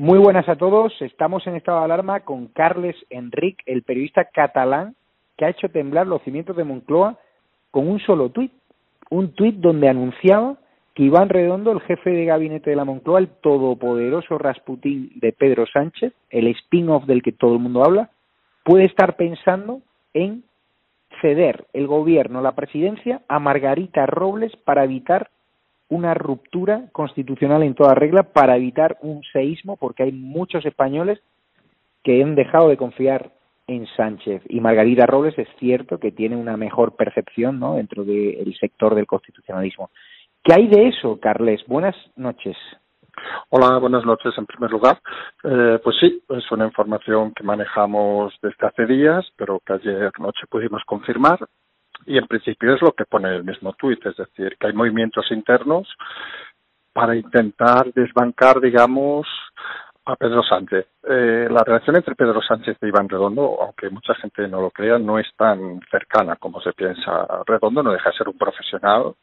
Muy 0.00 0.18
buenas 0.18 0.48
a 0.48 0.56
todos. 0.56 0.94
Estamos 1.02 1.46
en 1.46 1.56
estado 1.56 1.80
de 1.80 1.84
alarma 1.84 2.20
con 2.20 2.46
Carles 2.46 2.96
Enric, 3.10 3.62
el 3.66 3.82
periodista 3.82 4.24
catalán 4.24 4.94
que 5.36 5.44
ha 5.44 5.50
hecho 5.50 5.68
temblar 5.68 6.06
los 6.06 6.22
cimientos 6.22 6.56
de 6.56 6.64
Moncloa 6.64 7.18
con 7.70 7.86
un 7.86 8.00
solo 8.00 8.30
tuit. 8.30 8.50
Un 9.10 9.34
tuit 9.34 9.56
donde 9.56 9.90
anunciaba 9.90 10.56
que 10.94 11.02
Iván 11.02 11.28
Redondo, 11.28 11.70
el 11.72 11.82
jefe 11.82 12.08
de 12.08 12.24
gabinete 12.24 12.70
de 12.70 12.76
la 12.76 12.86
Moncloa, 12.86 13.18
el 13.18 13.28
todopoderoso 13.28 14.38
Rasputín 14.38 15.12
de 15.16 15.32
Pedro 15.32 15.66
Sánchez, 15.66 16.14
el 16.30 16.46
spin-off 16.46 17.04
del 17.04 17.22
que 17.22 17.32
todo 17.32 17.52
el 17.52 17.60
mundo 17.60 17.84
habla, 17.84 18.08
puede 18.64 18.86
estar 18.86 19.16
pensando 19.16 19.82
en 20.14 20.44
ceder 21.20 21.66
el 21.74 21.86
gobierno, 21.86 22.40
la 22.40 22.52
presidencia, 22.52 23.20
a 23.28 23.38
Margarita 23.38 24.06
Robles 24.06 24.56
para 24.64 24.84
evitar 24.84 25.28
una 25.90 26.14
ruptura 26.14 26.84
constitucional 26.92 27.62
en 27.62 27.74
toda 27.74 27.94
regla 27.94 28.22
para 28.22 28.56
evitar 28.56 28.96
un 29.02 29.22
seísmo, 29.32 29.76
porque 29.76 30.04
hay 30.04 30.12
muchos 30.12 30.64
españoles 30.64 31.20
que 32.02 32.22
han 32.22 32.34
dejado 32.34 32.68
de 32.68 32.76
confiar 32.76 33.32
en 33.66 33.86
Sánchez. 33.96 34.42
Y 34.48 34.60
Margarita 34.60 35.06
Robles 35.06 35.38
es 35.38 35.48
cierto 35.58 35.98
que 35.98 36.12
tiene 36.12 36.36
una 36.36 36.56
mejor 36.56 36.96
percepción 36.96 37.60
¿no? 37.60 37.74
dentro 37.74 38.04
del 38.04 38.56
sector 38.58 38.94
del 38.94 39.06
constitucionalismo. 39.06 39.90
¿Qué 40.42 40.54
hay 40.54 40.68
de 40.68 40.88
eso, 40.88 41.20
Carles? 41.20 41.62
Buenas 41.66 41.94
noches. 42.16 42.56
Hola, 43.50 43.78
buenas 43.78 44.04
noches 44.04 44.32
en 44.38 44.46
primer 44.46 44.70
lugar. 44.70 45.00
Eh, 45.44 45.78
pues 45.82 45.96
sí, 46.00 46.22
es 46.30 46.50
una 46.50 46.66
información 46.66 47.32
que 47.34 47.44
manejamos 47.44 48.32
desde 48.42 48.66
hace 48.66 48.86
días, 48.86 49.26
pero 49.36 49.60
que 49.66 49.74
ayer 49.74 50.10
noche 50.18 50.46
pudimos 50.48 50.82
confirmar 50.84 51.38
y 52.06 52.18
en 52.18 52.26
principio 52.26 52.74
es 52.74 52.82
lo 52.82 52.92
que 52.92 53.04
pone 53.04 53.28
el 53.28 53.44
mismo 53.44 53.72
tuit, 53.74 54.04
es 54.06 54.16
decir, 54.16 54.56
que 54.58 54.66
hay 54.68 54.72
movimientos 54.72 55.30
internos 55.30 55.88
para 56.92 57.16
intentar 57.16 57.92
desbancar, 57.92 58.60
digamos, 58.60 59.26
a 60.04 60.16
Pedro 60.16 60.42
Sánchez. 60.42 60.86
Eh, 61.08 61.48
la 61.50 61.62
relación 61.62 61.96
entre 61.96 62.14
Pedro 62.14 62.40
Sánchez 62.42 62.78
y 62.80 62.86
Iván 62.86 63.08
Redondo, 63.08 63.58
aunque 63.60 63.90
mucha 63.90 64.14
gente 64.14 64.48
no 64.48 64.60
lo 64.60 64.70
crea, 64.70 64.98
no 64.98 65.18
es 65.18 65.26
tan 65.36 65.80
cercana 65.90 66.36
como 66.36 66.60
se 66.60 66.72
piensa. 66.72 67.26
Redondo 67.46 67.82
no 67.82 67.92
deja 67.92 68.10
de 68.10 68.16
ser 68.16 68.28
un 68.28 68.38
profesional 68.38 69.14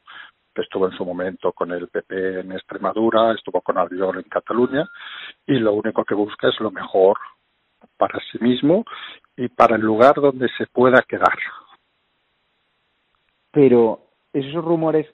que 0.53 0.61
estuvo 0.61 0.88
en 0.88 0.98
su 0.98 1.05
momento 1.05 1.52
con 1.52 1.72
el 1.72 1.88
PP 1.88 2.39
en 2.39 2.52
Extremadura, 2.52 3.33
estuvo 3.33 3.61
con 3.61 3.78
Albiol 3.78 4.17
en 4.17 4.23
Cataluña 4.23 4.89
y 5.45 5.59
lo 5.59 5.73
único 5.73 6.03
que 6.03 6.16
busca 6.16 6.48
es 6.48 6.59
lo 6.59 6.72
mejor 6.72 7.17
para 7.98 8.20
sí 8.32 8.39
mismo 8.39 8.83
y 9.36 9.49
para 9.49 9.76
el 9.76 9.82
lugar 9.82 10.16
donde 10.16 10.49
se 10.58 10.66
pueda 10.67 11.04
quedar 11.04 11.37
pero 13.57 14.01
esos 14.33 14.63
rumores 14.63 15.07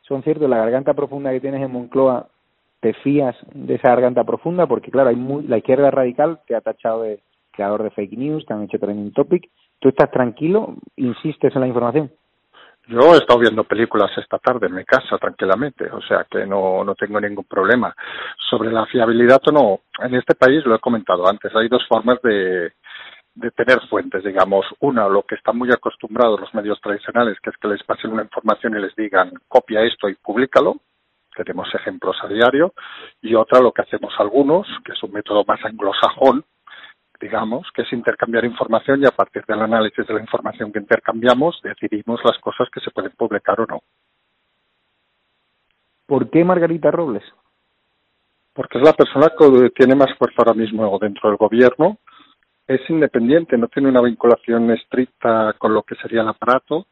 son 0.00 0.22
ciertos, 0.22 0.48
la 0.48 0.56
garganta 0.56 0.94
profunda 0.94 1.32
que 1.32 1.40
tienes 1.40 1.60
en 1.60 1.70
Moncloa, 1.70 2.28
¿te 2.80 2.94
fías 2.94 3.36
de 3.52 3.74
esa 3.74 3.90
garganta 3.90 4.24
profunda? 4.24 4.66
Porque 4.66 4.90
claro, 4.90 5.10
hay 5.10 5.16
muy, 5.16 5.42
la 5.42 5.58
izquierda 5.58 5.90
radical 5.90 6.40
te 6.46 6.56
ha 6.56 6.62
tachado 6.62 7.02
de 7.02 7.20
creador 7.50 7.82
de 7.82 7.90
fake 7.90 8.16
news, 8.16 8.46
te 8.46 8.54
han 8.54 8.62
hecho 8.62 8.78
trending 8.78 9.12
topic, 9.12 9.50
¿tú 9.78 9.90
estás 9.90 10.10
tranquilo? 10.10 10.76
¿Insistes 10.96 11.54
en 11.54 11.60
la 11.60 11.66
información? 11.66 12.10
Yo 12.88 13.00
he 13.12 13.18
estado 13.18 13.38
viendo 13.38 13.64
películas 13.64 14.10
esta 14.16 14.38
tarde 14.38 14.68
en 14.68 14.76
mi 14.76 14.84
casa 14.86 15.18
tranquilamente, 15.18 15.84
o 15.92 16.00
sea 16.00 16.24
que 16.24 16.46
no, 16.46 16.82
no 16.82 16.94
tengo 16.94 17.20
ningún 17.20 17.44
problema. 17.44 17.94
Sobre 18.48 18.72
la 18.72 18.86
fiabilidad 18.86 19.42
o 19.46 19.52
no, 19.52 19.80
en 20.02 20.14
este 20.14 20.34
país 20.34 20.64
lo 20.64 20.74
he 20.74 20.78
comentado 20.78 21.28
antes, 21.28 21.54
hay 21.54 21.68
dos 21.68 21.86
formas 21.86 22.18
de, 22.22 22.72
de 23.34 23.50
tener 23.50 23.80
fuentes, 23.88 24.24
digamos. 24.24 24.66
Una, 24.80 25.08
lo 25.08 25.22
que 25.22 25.34
están 25.34 25.56
muy 25.56 25.70
acostumbrados 25.70 26.40
los 26.40 26.54
medios 26.54 26.80
tradicionales, 26.80 27.38
que 27.40 27.50
es 27.50 27.56
que 27.56 27.68
les 27.68 27.82
pasen 27.84 28.12
una 28.12 28.22
información 28.22 28.76
y 28.76 28.80
les 28.80 28.94
digan 28.96 29.32
copia 29.48 29.82
esto 29.82 30.08
y 30.08 30.14
públicalo. 30.14 30.76
Tenemos 31.36 31.72
ejemplos 31.74 32.16
a 32.22 32.28
diario. 32.28 32.74
Y 33.22 33.34
otra, 33.34 33.60
lo 33.60 33.72
que 33.72 33.82
hacemos 33.82 34.12
algunos, 34.18 34.66
que 34.84 34.92
es 34.92 35.02
un 35.02 35.12
método 35.12 35.44
más 35.46 35.64
anglosajón, 35.64 36.44
digamos, 37.20 37.68
que 37.74 37.82
es 37.82 37.92
intercambiar 37.92 38.44
información 38.44 39.02
y 39.02 39.06
a 39.06 39.10
partir 39.10 39.44
del 39.46 39.60
análisis 39.60 40.06
de 40.06 40.14
la 40.14 40.20
información 40.20 40.72
que 40.72 40.78
intercambiamos 40.78 41.60
decidimos 41.62 42.20
las 42.24 42.38
cosas 42.38 42.68
que 42.72 42.80
se 42.80 42.90
pueden 42.90 43.12
publicar 43.12 43.60
o 43.60 43.66
no. 43.66 43.82
¿Por 46.06 46.30
qué 46.30 46.42
Margarita 46.42 46.90
Robles? 46.90 47.22
Porque 48.54 48.78
es 48.78 48.84
la 48.84 48.94
persona 48.94 49.28
que 49.38 49.70
tiene 49.70 49.94
más 49.94 50.12
fuerza 50.18 50.36
ahora 50.38 50.54
mismo 50.54 50.98
dentro 50.98 51.28
del 51.28 51.36
gobierno 51.36 51.98
es 52.70 52.88
independiente, 52.88 53.58
no 53.58 53.66
tiene 53.66 53.88
una 53.88 54.00
vinculación 54.00 54.70
estricta 54.70 55.54
con 55.58 55.74
lo 55.74 55.82
que 55.82 55.96
sería 55.96 56.22
el 56.22 56.28
aparato 56.28 56.86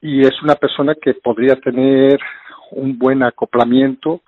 y 0.00 0.22
es 0.22 0.42
una 0.42 0.54
persona 0.54 0.94
que 0.94 1.12
podría 1.12 1.56
tener 1.56 2.18
un 2.70 2.98
buen 2.98 3.22
acoplamiento 3.22 4.22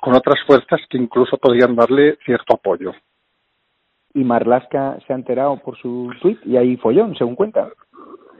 con 0.00 0.16
otras 0.16 0.40
fuerzas 0.48 0.80
que 0.90 0.98
incluso 0.98 1.36
podrían 1.36 1.76
darle 1.76 2.18
cierto 2.24 2.54
apoyo. 2.54 2.92
Y 4.14 4.24
Marlaska 4.24 4.98
se 5.06 5.12
ha 5.12 5.16
enterado 5.16 5.56
por 5.58 5.78
su 5.78 6.10
tweet 6.20 6.38
y 6.44 6.56
ahí 6.56 6.76
follón, 6.76 7.14
según 7.14 7.36
cuenta. 7.36 7.70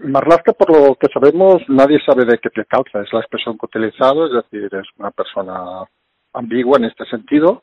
Marlaska, 0.02 0.52
por 0.54 0.76
lo 0.76 0.96
que 0.96 1.06
sabemos, 1.14 1.62
nadie 1.68 2.00
sabe 2.04 2.24
de 2.24 2.38
qué 2.38 2.50
te 2.50 2.64
calza, 2.64 3.00
es 3.00 3.12
la 3.12 3.20
expresión 3.20 3.56
que 3.56 3.66
ha 3.66 3.78
utilizado, 3.78 4.26
es 4.26 4.32
decir, 4.32 4.68
es 4.74 4.88
una 4.98 5.12
persona 5.12 5.84
ambigua 6.34 6.78
en 6.78 6.84
este 6.84 7.04
sentido 7.06 7.62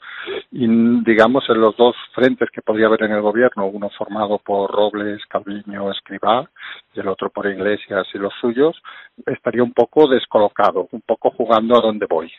y 0.51 0.67
digamos 1.03 1.43
en 1.49 1.59
los 1.59 1.75
dos 1.77 1.95
frentes 2.13 2.49
que 2.51 2.61
podría 2.61 2.87
haber 2.87 3.03
en 3.03 3.13
el 3.13 3.21
gobierno, 3.21 3.67
uno 3.67 3.89
formado 3.97 4.39
por 4.39 4.71
Robles, 4.71 5.25
Calviño, 5.27 5.91
Escribá 5.91 6.49
y 6.93 6.99
el 6.99 7.07
otro 7.07 7.29
por 7.29 7.47
Iglesias 7.47 8.07
y 8.13 8.17
los 8.17 8.33
suyos, 8.39 8.81
estaría 9.25 9.63
un 9.63 9.73
poco 9.73 10.07
descolocado, 10.07 10.87
un 10.91 11.01
poco 11.01 11.31
jugando 11.31 11.77
a 11.77 11.81
donde 11.81 12.05
voy. 12.07 12.31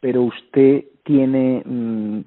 Pero 0.00 0.22
usted 0.22 0.84
tiene 1.04 1.62
mm, 1.64 2.20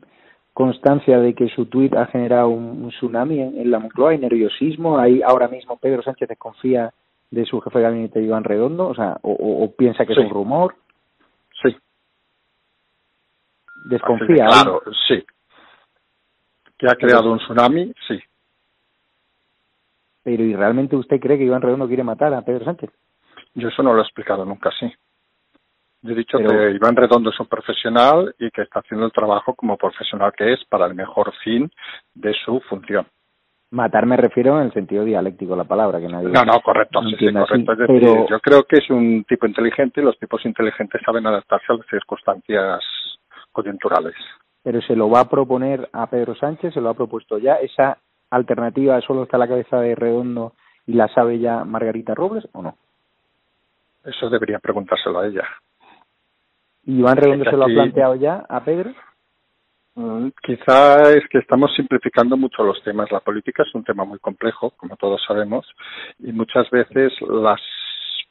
constancia 0.54 1.20
de 1.20 1.34
que 1.34 1.50
su 1.50 1.66
tuit 1.66 1.94
ha 1.96 2.06
generado 2.08 2.50
un, 2.50 2.90
tsunami 2.90 3.42
en, 3.42 3.72
la 3.72 3.80
Moncloa, 3.80 4.12
hay 4.12 4.20
nerviosismo, 4.20 5.00
hay 5.00 5.22
ahora 5.22 5.48
mismo 5.48 5.78
Pedro 5.78 6.04
Sánchez 6.04 6.30
desconfía 6.30 6.94
de 7.32 7.46
su 7.46 7.60
jefe 7.62 7.80
de 7.80 7.84
gabinete 7.84 8.22
Iván 8.22 8.44
Redondo, 8.44 8.88
o 8.88 8.96
sea, 8.96 9.18
o, 9.24 9.72
piensa 9.76 10.06
que 10.06 10.14
es 10.14 10.20
un 10.20 10.30
rumor. 10.30 10.76
Sí, 11.64 11.76
desconfía. 13.86 14.46
claro, 14.46 14.82
sí. 15.08 15.24
Que 16.78 16.88
ha 16.88 16.96
creado 16.96 17.32
un 17.32 17.40
tsunami, 17.40 17.94
sí. 18.08 18.20
Pero 20.24 20.44
¿y 20.44 20.56
realmente 20.56 20.96
usted 20.96 21.20
cree 21.20 21.38
que 21.38 21.44
Iván 21.44 21.62
Redondo 21.62 21.88
quiere 21.88 22.04
matar 22.04 22.34
a 22.34 22.42
Pedro 22.42 22.66
Sánchez? 22.66 22.90
Yo 23.56 23.68
eso 23.68 23.84
no 23.84 23.94
lo 23.94 24.00
he 24.00 24.04
explicado 24.04 24.46
nunca 24.46 24.72
sí. 24.80 24.92
Yo 26.02 26.12
he 26.12 26.16
dicho 26.16 26.38
que 26.38 26.72
Iván 26.72 26.96
Redondo 26.96 27.30
es 27.30 27.40
un 27.40 27.48
profesional 27.48 28.34
y 28.38 28.50
que 28.52 28.64
está 28.64 28.80
haciendo 28.80 29.06
el 29.06 29.12
trabajo 29.12 29.54
como 29.54 29.78
profesional 29.78 30.34
que 30.38 30.54
es 30.54 30.64
para 30.66 30.86
el 30.86 30.96
mejor 30.96 31.34
fin 31.44 31.72
de 32.14 32.34
su 32.46 32.60
función. 32.62 33.06
Matar 33.72 34.06
me 34.06 34.18
refiero 34.18 34.60
en 34.60 34.68
el 34.68 34.74
sentido 34.74 35.04
dialéctico 35.04 35.54
de 35.54 35.58
la 35.60 35.64
palabra, 35.64 36.00
que 36.00 36.08
nadie. 36.08 36.30
No, 36.30 36.44
no, 36.46 36.60
correcto, 36.62 37.02
sí, 37.18 37.34
correcto. 37.34 37.74
pero... 37.88 38.28
yo 38.28 38.40
creo 38.40 38.64
que 38.64 38.78
es 38.78 38.90
un 38.90 39.24
tipo 39.24 39.48
inteligente 39.48 40.02
y 40.02 40.04
los 40.04 40.20
tipos 40.20 40.46
inteligentes 40.46 41.02
saben 41.04 41.26
adaptarse 41.26 41.66
a 41.70 41.78
las 41.78 41.88
circunstancias 41.88 42.84
coyunturales. 43.54 44.16
Pero 44.62 44.82
se 44.82 44.96
lo 44.96 45.10
va 45.10 45.22
a 45.22 45.30
proponer 45.30 45.90
a 45.94 46.08
Pedro 46.08 46.36
Sánchez, 46.36 46.74
se 46.74 46.82
lo 46.82 46.90
ha 46.90 46.94
propuesto 46.94 47.38
ya. 47.38 47.56
¿Esa 47.56 47.98
alternativa 48.30 49.00
solo 49.02 49.24
está 49.24 49.38
a 49.38 49.40
la 49.40 49.48
cabeza 49.48 49.80
de 49.80 49.96
Redondo 49.96 50.54
y 50.86 50.94
la 50.94 51.08
sabe 51.08 51.40
ya 51.40 51.64
Margarita 51.64 52.14
Robles 52.14 52.48
o 52.52 52.62
no? 52.62 52.76
Eso 54.04 54.30
debería 54.30 54.60
preguntárselo 54.60 55.20
a 55.20 55.28
ella. 55.28 55.48
¿Y 56.86 57.00
Iván 57.00 57.16
Redondo 57.16 57.46
se 57.46 57.56
lo 57.56 57.64
ha 57.64 57.68
planteado 57.68 58.16
ya 58.16 58.46
a 58.50 58.64
Pedro? 58.64 58.92
Mm, 59.96 60.30
quizá 60.42 61.14
es 61.14 61.28
que 61.30 61.38
estamos 61.38 61.74
simplificando 61.76 62.36
mucho 62.36 62.64
los 62.64 62.82
temas. 62.84 63.12
La 63.12 63.20
política 63.20 63.64
es 63.64 63.76
un 63.76 63.84
tema 63.84 64.04
muy 64.06 64.20
complejo, 64.20 64.72
como 64.72 64.98
todos 64.98 65.22
sabemos, 65.26 65.68
y 66.20 66.32
muchas 66.32 66.70
veces 66.72 67.14
las 67.22 67.62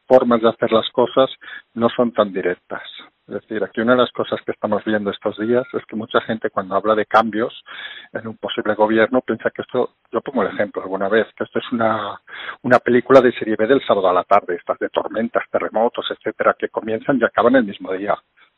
formas 0.07 0.43
de 0.43 0.49
hacer 0.49 0.73
las 0.73 0.89
cosas 0.91 1.31
no 1.75 1.89
son 1.89 2.13
tan 2.13 2.33
directas. 2.33 2.83
Es 3.33 3.41
decir, 3.41 3.65
aquí 3.65 3.81
una 3.81 3.93
de 3.93 4.03
las 4.03 4.13
cosas 4.13 4.39
que 4.45 4.53
estamos 4.53 4.85
viendo 4.85 5.11
estos 5.11 5.39
días 5.39 5.65
es 5.73 5.83
que 5.87 5.97
mucha 5.97 6.21
gente 6.21 6.51
cuando 6.51 6.75
habla 6.75 6.95
de 6.95 7.07
cambios 7.07 7.65
en 8.13 8.27
un 8.29 8.37
posible 8.37 8.75
gobierno 8.75 9.23
piensa 9.23 9.51
que 9.51 9.63
esto, 9.63 9.95
yo 10.13 10.21
pongo 10.21 10.43
el 10.43 10.53
ejemplo 10.53 10.83
alguna 10.83 11.09
vez, 11.09 11.27
que 11.35 11.45
esto 11.45 11.59
es 11.59 11.73
una, 11.73 12.21
una 12.61 12.79
película 12.79 13.23
de 13.23 13.33
serie 13.33 13.57
B 13.57 13.67
del 13.67 13.81
sábado 13.87 14.11
a 14.11 14.13
la 14.13 14.25
tarde, 14.25 14.57
estas 14.57 14.79
de 14.79 14.91
tormentas, 14.91 15.45
terremotos, 15.51 16.05
etcétera, 16.11 16.55
que 16.59 16.69
comienzan 16.69 17.19
y 17.19 17.25
acaban 17.25 17.57
el 17.57 17.65
mismo 17.65 17.91
día. 17.95 18.15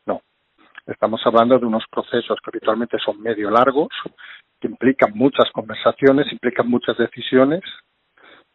No. 0.07 0.23
Estamos 0.87 1.21
hablando 1.25 1.57
de 1.57 1.67
unos 1.67 1.85
procesos 1.89 2.37
que 2.43 2.51
habitualmente 2.51 2.99
son 2.99 3.23
medio 3.23 3.51
largos, 3.51 3.91
que 4.61 4.67
implican 4.67 5.13
muchas 5.15 5.53
conversaciones, 5.53 6.33
implican 6.33 6.69
muchas 6.69 6.99
decisiones, 6.99 7.63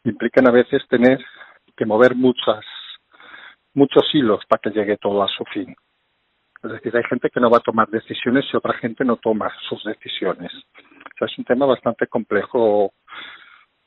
implican 0.04 0.50
a 0.50 0.52
veces 0.52 0.86
tener 0.90 1.18
que 1.78 1.86
mover 1.86 2.14
muchas, 2.14 2.66
muchos 3.74 4.04
hilos 4.14 4.44
para 4.50 4.60
que 4.60 4.72
llegue 4.72 4.98
todo 4.98 5.24
a 5.24 5.28
su 5.30 5.46
fin. 5.46 5.74
Es 6.64 6.72
decir, 6.72 6.96
hay 6.96 7.04
gente 7.04 7.30
que 7.30 7.40
no 7.40 7.50
va 7.50 7.58
a 7.58 7.62
tomar 7.62 7.88
decisiones 7.88 8.46
y 8.52 8.58
otra 8.58 8.74
gente 8.74 9.06
no 9.06 9.16
toma 9.18 9.52
sus 9.68 9.84
decisiones. 9.86 10.52
O 10.54 11.18
sea, 11.18 11.28
es 11.28 11.38
un 11.38 11.46
tema 11.46 11.66
bastante 11.66 12.08
complejo 12.08 12.92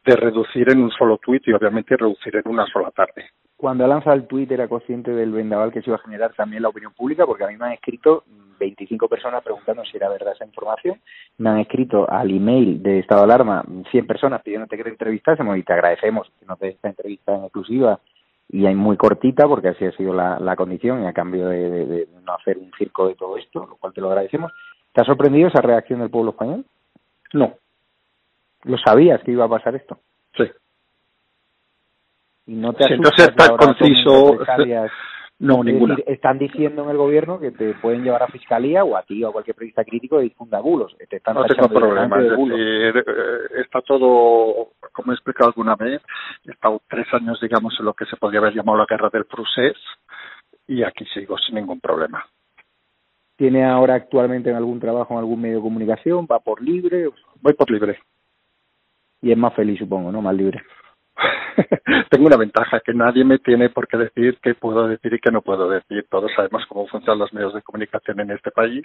de 0.04 0.16
reducir 0.16 0.70
en 0.70 0.82
un 0.82 0.90
solo 0.90 1.18
tuit 1.18 1.46
y 1.46 1.52
obviamente 1.52 1.96
reducir 1.96 2.36
en 2.36 2.42
una 2.46 2.66
sola 2.66 2.90
tarde. 2.90 3.30
Cuando 3.56 3.84
ha 3.84 3.88
lanzado 3.88 4.16
el 4.16 4.26
tuit 4.26 4.50
era 4.50 4.66
consciente 4.66 5.12
del 5.12 5.32
vendaval 5.32 5.70
que 5.70 5.82
se 5.82 5.90
iba 5.90 5.96
a 5.96 6.02
generar 6.02 6.34
también 6.34 6.62
la 6.62 6.70
opinión 6.70 6.92
pública, 6.94 7.26
porque 7.26 7.44
a 7.44 7.48
mí 7.48 7.56
me 7.56 7.66
han 7.66 7.72
escrito 7.72 8.24
25 8.58 9.08
personas 9.08 9.42
preguntando 9.44 9.84
si 9.84 9.96
era 9.96 10.08
verdad 10.08 10.32
esa 10.34 10.44
información, 10.44 11.00
me 11.38 11.50
han 11.50 11.58
escrito 11.60 12.08
al 12.10 12.30
email 12.30 12.82
de 12.82 13.00
estado 13.00 13.20
de 13.20 13.32
alarma 13.32 13.64
100 13.90 14.06
personas 14.06 14.42
pidiéndote 14.42 14.76
que 14.76 14.84
te 14.84 14.90
entrevistásemos 14.90 15.56
y 15.58 15.62
te 15.62 15.72
agradecemos 15.72 16.28
que 16.40 16.46
nos 16.46 16.58
des 16.58 16.74
esta 16.74 16.88
entrevista 16.88 17.34
en 17.34 17.44
exclusiva 17.44 18.00
y 18.52 18.66
hay 18.66 18.74
muy 18.74 18.98
cortita 18.98 19.48
porque 19.48 19.68
así 19.68 19.86
ha 19.86 19.92
sido 19.92 20.12
la, 20.12 20.38
la 20.38 20.54
condición 20.56 21.02
y 21.02 21.06
a 21.06 21.14
cambio 21.14 21.48
de, 21.48 22.06
no 22.22 22.34
hacer 22.34 22.58
un 22.58 22.70
circo 22.76 23.08
de 23.08 23.14
todo 23.14 23.38
esto, 23.38 23.66
lo 23.66 23.76
cual 23.76 23.94
te 23.94 24.02
lo 24.02 24.08
agradecemos. 24.08 24.52
¿Te 24.92 25.00
ha 25.00 25.04
sorprendido 25.04 25.48
esa 25.48 25.62
reacción 25.62 26.00
del 26.00 26.10
pueblo 26.10 26.32
español? 26.32 26.66
No. 27.32 27.54
¿Lo 28.64 28.76
sabías 28.76 29.22
que 29.22 29.32
iba 29.32 29.46
a 29.46 29.48
pasar 29.48 29.74
esto? 29.74 29.98
Sí. 30.36 30.44
¿Y 32.48 32.54
no 32.56 32.74
te 32.74 32.84
si 32.84 32.92
entonces 32.92 33.34
tan 33.34 33.56
conciso... 33.56 34.38
No, 35.38 35.64
ninguna. 35.64 35.96
están 36.06 36.38
diciendo 36.38 36.84
en 36.84 36.90
el 36.90 36.96
gobierno 36.96 37.40
que 37.40 37.50
te 37.50 37.74
pueden 37.74 38.04
llevar 38.04 38.22
a 38.22 38.28
fiscalía 38.28 38.84
o 38.84 38.96
a 38.96 39.02
ti 39.02 39.24
o 39.24 39.28
a 39.28 39.32
cualquier 39.32 39.56
periodista 39.56 39.82
crítico 39.82 40.18
de 40.18 40.24
difunda 40.24 40.60
bulos. 40.60 40.96
Te 41.10 41.16
están 41.16 41.34
no 41.34 41.44
tengo 41.46 41.68
problema. 41.68 42.16
Es 42.22 42.30
decir, 42.30 43.04
eh, 43.04 43.60
está 43.60 43.80
todo, 43.80 44.68
como 44.92 45.12
he 45.12 45.14
explicado 45.14 45.48
alguna 45.48 45.74
vez, 45.74 46.02
he 46.44 46.50
estado 46.50 46.80
tres 46.88 47.06
años, 47.12 47.40
digamos, 47.40 47.74
en 47.78 47.86
lo 47.86 47.94
que 47.94 48.06
se 48.06 48.16
podría 48.16 48.40
haber 48.40 48.54
llamado 48.54 48.78
la 48.78 48.86
guerra 48.88 49.10
del 49.10 49.24
procés 49.24 49.76
y 50.66 50.82
aquí 50.82 51.04
sigo 51.06 51.36
sin 51.38 51.56
ningún 51.56 51.80
problema. 51.80 52.24
¿Tiene 53.36 53.64
ahora 53.64 53.94
actualmente 53.94 54.50
en 54.50 54.56
algún 54.56 54.78
trabajo 54.78 55.14
en 55.14 55.20
algún 55.20 55.40
medio 55.40 55.56
de 55.56 55.62
comunicación? 55.62 56.26
¿Va 56.30 56.38
por 56.38 56.62
libre? 56.62 57.10
Voy 57.40 57.54
por 57.54 57.70
libre. 57.70 57.98
Y 59.20 59.32
es 59.32 59.38
más 59.38 59.54
feliz, 59.54 59.78
supongo, 59.78 60.12
¿no? 60.12 60.22
Más 60.22 60.34
libre. 60.34 60.62
tengo 62.10 62.26
una 62.26 62.36
ventaja 62.36 62.80
que 62.80 62.94
nadie 62.94 63.24
me 63.24 63.38
tiene 63.38 63.68
por 63.70 63.86
qué 63.86 63.96
decir 63.96 64.38
qué 64.42 64.54
puedo 64.54 64.86
decir 64.86 65.14
y 65.14 65.18
qué 65.18 65.30
no 65.30 65.42
puedo 65.42 65.68
decir. 65.68 66.06
Todos 66.10 66.30
sabemos 66.36 66.64
cómo 66.68 66.86
funcionan 66.86 67.18
los 67.18 67.32
medios 67.32 67.54
de 67.54 67.62
comunicación 67.62 68.20
en 68.20 68.30
este 68.30 68.50
país 68.50 68.84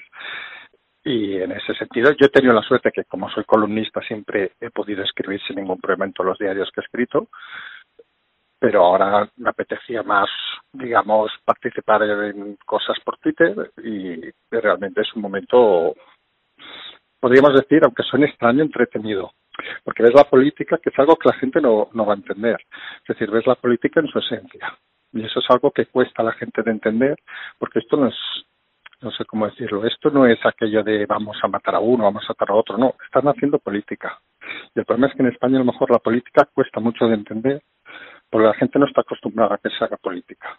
y 1.08 1.42
en 1.42 1.54
ese 1.54 1.74
sentido 1.76 2.12
yo 2.12 2.26
he 2.26 2.30
tenido 2.30 2.54
la 2.54 2.62
suerte 2.62 2.92
que 2.92 3.06
como 3.06 3.30
soy 3.30 3.46
columnista 3.46 4.02
siempre 4.02 4.52
he 4.60 4.70
podido 4.70 5.04
escribir 5.04 5.40
sin 5.48 5.56
ningún 5.56 5.80
problema 5.80 6.06
en 6.06 6.14
todos 6.14 6.30
los 6.32 6.38
diarios 6.38 6.70
que 6.74 6.82
he 6.82 6.84
escrito 6.84 7.30
pero 8.60 8.84
ahora 8.84 9.30
me 9.38 9.50
apetecía 9.50 10.04
más 10.04 10.30
digamos 10.74 11.32
participar 11.46 12.04
en 12.04 12.58
cosas 12.66 12.98
por 13.06 13.18
Twitter 13.20 13.72
y 13.84 14.20
realmente 14.52 15.02
es 15.02 15.14
un 15.16 15.22
momento 15.22 15.96
podríamos 17.22 17.54
decir 17.54 17.82
aunque 17.84 18.04
suene 18.04 18.26
extraño 18.26 18.64
entretenido 18.64 19.32
porque 19.84 20.04
ves 20.04 20.14
la 20.14 20.26
política, 20.26 20.78
que 20.78 20.90
es 20.90 21.00
algo 21.00 21.16
que 21.16 21.30
la 21.30 21.36
gente 21.36 21.60
no, 21.60 21.90
no 21.94 22.06
va 22.06 22.14
a 22.14 22.18
entender. 22.18 22.58
Es 23.02 23.08
decir, 23.08 23.32
ves 23.32 23.48
la 23.48 23.56
política 23.56 24.00
en 24.00 24.08
su 24.08 24.20
esencia. 24.20 24.78
Y 25.14 25.26
eso 25.26 25.40
es 25.40 25.46
algo 25.50 25.72
que 25.72 25.88
cuesta 25.88 26.22
a 26.22 26.26
la 26.26 26.34
gente 26.34 26.62
de 26.62 26.72
entender, 26.72 27.18
porque 27.58 27.80
esto 27.80 27.98
no 27.98 28.08
es, 28.08 28.16
no 29.02 29.12
sé 29.12 29.26
cómo 29.26 29.46
decirlo, 29.46 29.86
esto 29.86 30.10
no 30.10 30.26
es 30.26 30.40
aquello 30.46 30.84
de 30.84 31.06
vamos 31.06 31.38
a 31.44 31.48
matar 31.48 31.76
a 31.76 31.80
uno, 31.80 32.06
vamos 32.06 32.24
a 32.26 32.32
matar 32.32 32.52
a 32.52 32.56
otro, 32.56 32.78
no, 32.78 32.96
están 33.06 33.28
haciendo 33.28 33.60
política. 33.60 34.20
Y 34.76 34.80
el 34.80 34.86
problema 34.86 35.08
es 35.08 35.14
que 35.16 35.24
en 35.24 35.30
España 35.30 35.58
a 35.58 35.60
lo 35.60 35.72
mejor 35.72 35.92
la 35.92 36.00
política 36.00 36.48
cuesta 36.54 36.80
mucho 36.80 37.08
de 37.08 37.16
entender, 37.16 37.62
porque 38.30 38.48
la 38.48 38.54
gente 38.56 38.80
no 38.80 38.86
está 38.86 39.02
acostumbrada 39.02 39.56
a 39.56 39.58
que 39.58 39.70
se 39.70 39.84
haga 39.84 39.98
política. 39.98 40.58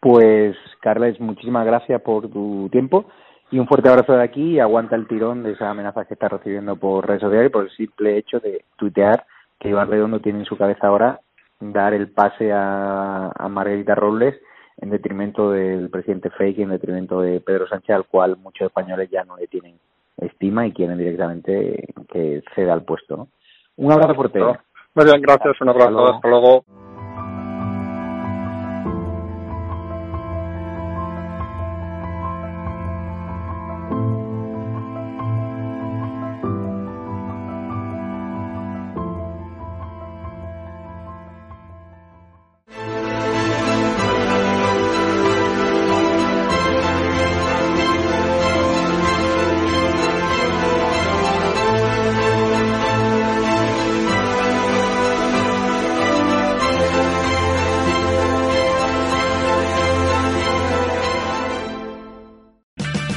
Pues, 0.00 0.56
Carles, 0.80 1.18
muchísimas 1.20 1.64
gracias 1.64 2.00
por 2.02 2.28
tu 2.30 2.68
tiempo. 2.70 3.06
Y 3.50 3.58
un 3.60 3.68
fuerte 3.68 3.88
abrazo 3.88 4.12
de 4.12 4.24
aquí 4.24 4.54
y 4.54 4.60
aguanta 4.60 4.96
el 4.96 5.06
tirón 5.06 5.44
de 5.44 5.52
esa 5.52 5.70
amenaza 5.70 6.04
que 6.04 6.14
está 6.14 6.28
recibiendo 6.28 6.76
por 6.76 7.06
redes 7.06 7.22
sociales 7.22 7.48
y 7.48 7.52
por 7.52 7.64
el 7.64 7.70
simple 7.70 8.18
hecho 8.18 8.40
de 8.40 8.64
tuitear 8.76 9.24
que 9.58 9.68
Iván 9.68 9.88
Redondo 9.88 10.20
tiene 10.20 10.40
en 10.40 10.44
su 10.44 10.56
cabeza 10.56 10.88
ahora 10.88 11.20
dar 11.60 11.94
el 11.94 12.10
pase 12.10 12.52
a, 12.52 13.30
a 13.34 13.48
Margarita 13.48 13.94
Robles 13.94 14.34
en 14.78 14.90
detrimento 14.90 15.50
del 15.50 15.90
presidente 15.90 16.30
Fake, 16.30 16.58
en 16.58 16.70
detrimento 16.70 17.20
de 17.20 17.40
Pedro 17.40 17.66
Sánchez, 17.66 17.96
al 17.96 18.06
cual 18.06 18.36
muchos 18.36 18.66
españoles 18.66 19.08
ya 19.10 19.24
no 19.24 19.36
le 19.36 19.46
tienen 19.46 19.78
estima 20.18 20.66
y 20.66 20.72
quieren 20.72 20.98
directamente 20.98 21.92
que 22.08 22.42
ceda 22.54 22.74
el 22.74 22.82
puesto. 22.82 23.16
¿no? 23.16 23.28
Un 23.76 23.92
abrazo 23.92 24.14
fuerte. 24.14 24.40
Muy 24.40 25.04
bien, 25.04 25.20
gracias. 25.20 25.60
Un 25.60 25.68
abrazo. 25.68 26.14
Hasta 26.14 26.28
luego. 26.28 26.64